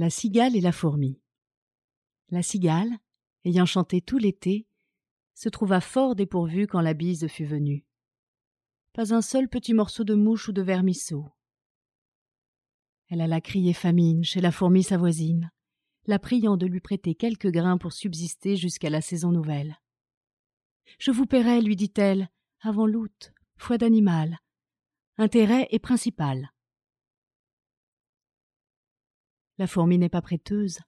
La 0.00 0.08
cigale 0.08 0.56
et 0.56 0.62
la 0.62 0.72
fourmi. 0.72 1.20
La 2.30 2.42
cigale, 2.42 2.88
ayant 3.44 3.66
chanté 3.66 4.00
tout 4.00 4.16
l'été, 4.16 4.66
se 5.34 5.50
trouva 5.50 5.82
fort 5.82 6.14
dépourvue 6.14 6.66
quand 6.66 6.80
la 6.80 6.94
bise 6.94 7.28
fut 7.28 7.44
venue. 7.44 7.84
Pas 8.94 9.12
un 9.12 9.20
seul 9.20 9.46
petit 9.46 9.74
morceau 9.74 10.02
de 10.02 10.14
mouche 10.14 10.48
ou 10.48 10.52
de 10.52 10.62
vermisseau. 10.62 11.28
Elle 13.10 13.20
alla 13.20 13.42
crier 13.42 13.74
famine 13.74 14.24
chez 14.24 14.40
la 14.40 14.52
fourmi 14.52 14.82
sa 14.82 14.96
voisine, 14.96 15.50
la 16.06 16.18
priant 16.18 16.56
de 16.56 16.64
lui 16.64 16.80
prêter 16.80 17.14
quelques 17.14 17.50
grains 17.50 17.76
pour 17.76 17.92
subsister 17.92 18.56
jusqu'à 18.56 18.88
la 18.88 19.02
saison 19.02 19.32
nouvelle. 19.32 19.76
Je 20.98 21.10
vous 21.10 21.26
paierai, 21.26 21.60
lui 21.60 21.76
dit-elle, 21.76 22.30
avant 22.62 22.86
l'août, 22.86 23.34
foi 23.58 23.76
d'animal. 23.76 24.38
Intérêt 25.18 25.68
est 25.70 25.78
principal. 25.78 26.54
La 29.60 29.66
fourmi 29.66 29.98
n'est 29.98 30.08
pas 30.08 30.22
prêteuse, 30.22 30.78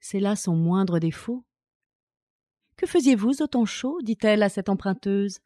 c'est 0.00 0.18
là 0.18 0.36
son 0.36 0.56
moindre 0.56 0.98
défaut. 0.98 1.44
Que 2.78 2.86
faisiez-vous 2.86 3.42
au 3.42 3.46
temps 3.46 3.66
chaud? 3.66 4.00
dit-elle 4.00 4.42
à 4.42 4.48
cette 4.48 4.70
emprunteuse. 4.70 5.40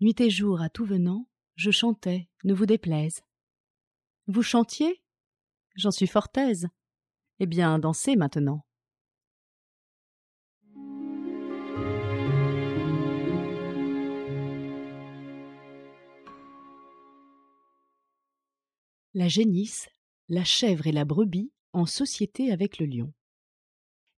Nuit 0.00 0.14
et 0.20 0.30
jour, 0.30 0.62
à 0.62 0.68
tout 0.68 0.84
venant, 0.84 1.28
je 1.56 1.72
chantais, 1.72 2.28
ne 2.44 2.54
vous 2.54 2.66
déplaise. 2.66 3.20
Vous 4.28 4.44
chantiez? 4.44 5.02
J'en 5.74 5.90
suis 5.90 6.06
fort 6.06 6.28
aise. 6.36 6.68
Eh 7.40 7.46
bien, 7.46 7.80
dansez 7.80 8.14
maintenant. 8.14 8.64
La 19.14 19.26
génisse, 19.26 19.88
la 20.28 20.44
chèvre 20.44 20.86
et 20.86 20.92
la 20.92 21.04
brebis 21.04 21.50
en 21.76 21.86
société 21.86 22.50
avec 22.50 22.78
le 22.78 22.86
lion. 22.86 23.12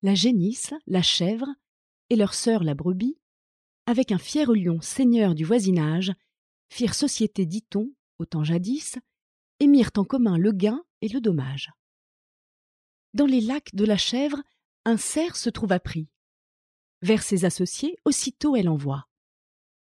La 0.02 0.14
génisse, 0.14 0.72
la 0.86 1.02
chèvre 1.02 1.48
et 2.08 2.16
leur 2.16 2.32
sœur 2.32 2.62
la 2.62 2.74
brebis, 2.74 3.18
avec 3.86 4.12
un 4.12 4.18
fier 4.18 4.52
lion 4.52 4.80
seigneur 4.80 5.34
du 5.34 5.44
voisinage, 5.44 6.12
firent 6.68 6.94
société, 6.94 7.46
dit-on, 7.46 7.92
au 8.18 8.26
temps 8.26 8.44
jadis, 8.44 8.98
et 9.58 9.66
mirent 9.66 9.90
en 9.96 10.04
commun 10.04 10.38
le 10.38 10.52
gain 10.52 10.84
et 11.00 11.08
le 11.08 11.20
dommage. 11.20 11.70
Dans 13.12 13.26
les 13.26 13.40
lacs 13.40 13.74
de 13.74 13.84
la 13.84 13.96
chèvre, 13.96 14.42
un 14.84 14.96
cerf 14.96 15.34
se 15.34 15.50
trouva 15.50 15.80
pris. 15.80 16.08
Vers 17.02 17.22
ses 17.22 17.44
associés, 17.44 17.96
aussitôt 18.04 18.54
elle 18.54 18.68
envoie. 18.68 19.08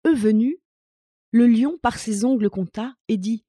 Eux 0.07 0.15
venus, 0.15 0.57
le 1.31 1.47
lion 1.47 1.77
par 1.77 1.97
ses 1.97 2.23
ongles 2.23 2.49
compta 2.49 2.95
et 3.09 3.17
dit 3.17 3.43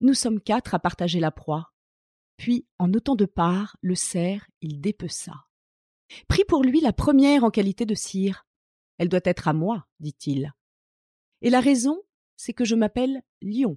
Nous 0.00 0.14
sommes 0.14 0.40
quatre 0.40 0.74
à 0.74 0.78
partager 0.78 1.18
la 1.18 1.32
proie. 1.32 1.72
Puis, 2.38 2.66
en 2.78 2.94
autant 2.94 3.16
de 3.16 3.26
parts, 3.26 3.76
le 3.82 3.94
cerf, 3.94 4.48
il 4.62 4.80
dépeça. 4.80 5.34
Pris 6.28 6.44
pour 6.46 6.62
lui 6.62 6.80
la 6.80 6.92
première 6.92 7.44
en 7.44 7.50
qualité 7.50 7.84
de 7.84 7.94
cire. 7.94 8.46
Elle 8.96 9.08
doit 9.08 9.20
être 9.24 9.48
à 9.48 9.52
moi, 9.52 9.86
dit-il. 10.00 10.54
Et 11.42 11.50
la 11.50 11.60
raison, 11.60 12.00
c'est 12.36 12.54
que 12.54 12.64
je 12.64 12.74
m'appelle 12.74 13.22
Lion. 13.42 13.76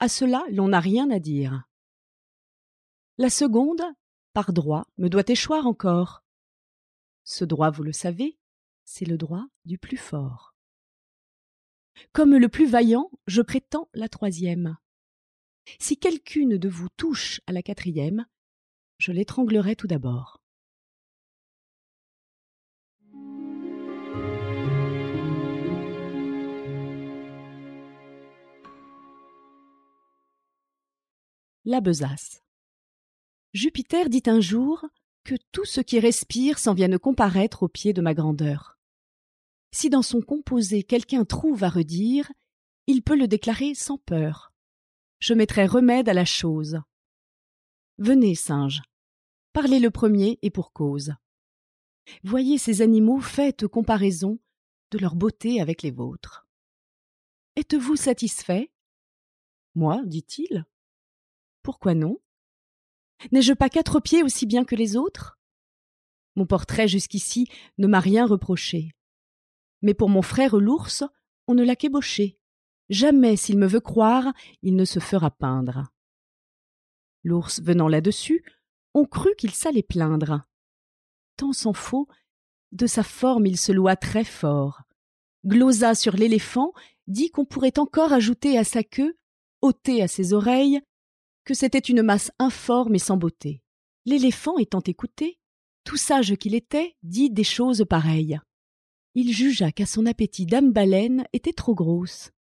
À 0.00 0.08
cela, 0.08 0.44
l'on 0.50 0.68
n'a 0.68 0.80
rien 0.80 1.10
à 1.10 1.18
dire. 1.18 1.64
La 3.18 3.30
seconde, 3.30 3.82
par 4.32 4.52
droit, 4.52 4.86
me 4.96 5.08
doit 5.08 5.28
échoir 5.28 5.66
encore. 5.66 6.24
Ce 7.24 7.44
droit, 7.44 7.70
vous 7.70 7.82
le 7.82 7.92
savez, 7.92 8.38
c'est 8.84 9.04
le 9.04 9.18
droit 9.18 9.44
du 9.66 9.78
plus 9.78 9.98
fort. 9.98 10.54
Comme 12.12 12.34
le 12.34 12.48
plus 12.48 12.66
vaillant, 12.66 13.10
je 13.26 13.42
prétends 13.42 13.88
la 13.92 14.08
troisième. 14.08 14.76
Si 15.78 15.96
quelqu'une 15.96 16.58
de 16.58 16.68
vous 16.68 16.88
touche 16.96 17.40
à 17.46 17.52
la 17.52 17.62
quatrième, 17.62 18.26
je 18.98 19.12
l'étranglerai 19.12 19.76
tout 19.76 19.86
d'abord. 19.86 20.40
La 31.64 31.80
besace. 31.80 32.42
Jupiter 33.52 34.08
dit 34.08 34.24
un 34.26 34.40
jour 34.40 34.84
que 35.24 35.36
tout 35.52 35.64
ce 35.64 35.80
qui 35.80 36.00
respire 36.00 36.58
s'en 36.58 36.74
vienne 36.74 36.98
comparaître 36.98 37.62
aux 37.62 37.68
pieds 37.68 37.92
de 37.92 38.00
ma 38.00 38.14
grandeur. 38.14 38.78
Si 39.70 39.88
dans 39.88 40.02
son 40.02 40.20
composé 40.20 40.82
quelqu'un 40.82 41.24
trouve 41.24 41.62
à 41.62 41.68
redire, 41.68 42.32
il 42.88 43.02
peut 43.02 43.16
le 43.16 43.28
déclarer 43.28 43.74
sans 43.74 43.98
peur 43.98 44.51
je 45.22 45.34
mettrai 45.34 45.66
remède 45.66 46.08
à 46.08 46.14
la 46.14 46.24
chose. 46.24 46.80
Venez, 47.98 48.34
singe, 48.34 48.82
parlez 49.52 49.78
le 49.78 49.92
premier 49.92 50.40
et 50.42 50.50
pour 50.50 50.72
cause. 50.72 51.14
Voyez 52.24 52.58
ces 52.58 52.82
animaux, 52.82 53.20
faites 53.20 53.68
comparaison 53.68 54.40
de 54.90 54.98
leur 54.98 55.14
beauté 55.14 55.60
avec 55.60 55.82
les 55.82 55.92
vôtres. 55.92 56.48
Êtes-vous 57.54 57.94
satisfait? 57.94 58.72
Moi, 59.76 60.02
dit-il. 60.06 60.66
Pourquoi 61.62 61.94
non? 61.94 62.20
N'ai-je 63.30 63.52
pas 63.52 63.68
quatre 63.68 64.00
pieds 64.00 64.24
aussi 64.24 64.44
bien 64.44 64.64
que 64.64 64.74
les 64.74 64.96
autres? 64.96 65.38
Mon 66.34 66.46
portrait 66.46 66.88
jusqu'ici 66.88 67.46
ne 67.78 67.86
m'a 67.86 68.00
rien 68.00 68.26
reproché. 68.26 68.90
Mais 69.82 69.94
pour 69.94 70.08
mon 70.08 70.22
frère 70.22 70.56
l'ours, 70.56 71.04
on 71.46 71.54
ne 71.54 71.62
l'a 71.62 71.76
qu'ébauché. 71.76 72.40
Jamais, 72.92 73.36
s'il 73.36 73.56
me 73.56 73.66
veut 73.66 73.80
croire, 73.80 74.34
il 74.60 74.76
ne 74.76 74.84
se 74.84 74.98
fera 74.98 75.30
peindre. 75.30 75.90
L'ours 77.24 77.62
venant 77.62 77.88
là-dessus, 77.88 78.44
on 78.92 79.06
crut 79.06 79.34
qu'il 79.36 79.52
s'allait 79.52 79.82
plaindre. 79.82 80.42
Tant 81.38 81.54
s'en 81.54 81.72
faut, 81.72 82.06
de 82.70 82.86
sa 82.86 83.02
forme 83.02 83.46
il 83.46 83.56
se 83.56 83.72
loua 83.72 83.96
très 83.96 84.24
fort. 84.24 84.82
Glosa 85.46 85.94
sur 85.94 86.16
l'éléphant, 86.16 86.74
dit 87.06 87.30
qu'on 87.30 87.46
pourrait 87.46 87.78
encore 87.78 88.12
ajouter 88.12 88.58
à 88.58 88.64
sa 88.64 88.82
queue, 88.84 89.16
ôter 89.62 90.02
à 90.02 90.06
ses 90.06 90.34
oreilles, 90.34 90.82
que 91.44 91.54
c'était 91.54 91.78
une 91.78 92.02
masse 92.02 92.30
informe 92.38 92.94
et 92.94 92.98
sans 92.98 93.16
beauté. 93.16 93.62
L'éléphant 94.04 94.58
étant 94.58 94.82
écouté, 94.82 95.38
tout 95.84 95.96
sage 95.96 96.36
qu'il 96.36 96.54
était, 96.54 96.94
dit 97.02 97.30
des 97.30 97.42
choses 97.42 97.86
pareilles. 97.88 98.38
Il 99.14 99.32
jugea 99.32 99.72
qu'à 99.72 99.86
son 99.86 100.04
appétit 100.04 100.44
dame 100.44 100.72
baleine 100.72 101.24
était 101.32 101.54
trop 101.54 101.74
grosse. 101.74 102.32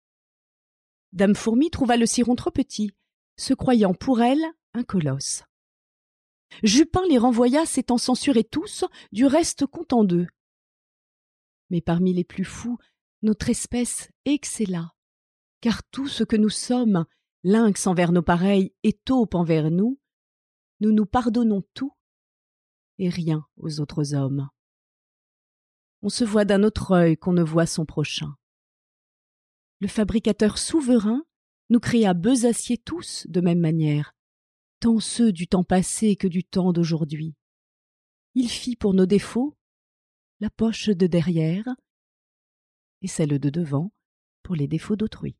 Dame 1.13 1.35
Fourmi 1.35 1.69
trouva 1.69 1.97
le 1.97 2.05
ciron 2.05 2.35
trop 2.35 2.51
petit, 2.51 2.91
se 3.38 3.53
croyant 3.53 3.94
pour 3.94 4.22
elle 4.22 4.44
un 4.73 4.83
colosse. 4.83 5.44
Jupin 6.63 7.01
les 7.09 7.17
renvoya 7.17 7.66
s'étant 7.66 7.97
censurés 7.97 8.44
tous, 8.44 8.85
du 9.11 9.25
reste 9.25 9.66
content 9.66 10.03
d'eux. 10.03 10.27
Mais 11.69 11.81
parmi 11.81 12.13
les 12.13 12.23
plus 12.23 12.45
fous, 12.45 12.77
notre 13.22 13.49
espèce 13.49 14.09
excella, 14.25 14.94
car 15.61 15.83
tout 15.83 16.07
ce 16.07 16.23
que 16.23 16.35
nous 16.35 16.49
sommes, 16.49 17.05
lynx 17.43 17.88
envers 17.88 18.11
nos 18.11 18.22
pareils 18.22 18.73
et 18.83 18.93
taupe 18.93 19.35
envers 19.35 19.72
nous, 19.72 19.99
nous 20.79 20.91
nous 20.91 21.05
pardonnons 21.05 21.63
tout 21.73 21.93
et 22.97 23.09
rien 23.09 23.45
aux 23.57 23.79
autres 23.79 24.13
hommes. 24.13 24.49
On 26.01 26.09
se 26.09 26.23
voit 26.23 26.45
d'un 26.45 26.63
autre 26.63 26.91
œil 26.91 27.17
qu'on 27.17 27.33
ne 27.33 27.43
voit 27.43 27.67
son 27.67 27.85
prochain 27.85 28.35
le 29.81 29.88
fabricateur 29.88 30.59
souverain 30.59 31.25
nous 31.72 31.80
créa 31.80 32.14
besaciers 32.14 32.78
tous 32.78 33.25
de 33.28 33.42
même 33.42 33.59
manière, 33.59 34.14
tant 34.80 35.00
ceux 35.00 35.31
du 35.31 35.47
temps 35.47 35.64
passé 35.64 36.16
que 36.16 36.28
du 36.28 36.44
temps 36.44 36.72
d'aujourd'hui. 36.72 37.34
Il 38.36 38.47
fit 38.47 38.75
pour 38.75 38.94
nos 38.94 39.08
défauts 39.08 39.58
la 40.40 40.50
poche 40.50 40.90
de 40.90 41.08
derrière 41.08 41.66
et 43.02 43.08
celle 43.08 43.40
de 43.40 43.50
devant 43.50 43.91
pour 44.44 44.55
les 44.55 44.67
défauts 44.67 44.96
d'autrui. 44.96 45.35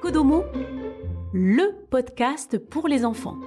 Kodomo, 0.00 0.44
le 1.32 1.84
podcast 1.88 2.58
pour 2.58 2.86
les 2.86 3.04
enfants. 3.04 3.38